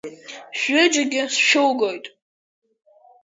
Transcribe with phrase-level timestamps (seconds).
[0.59, 2.05] Шәҩыџьагьы сшәылгоит.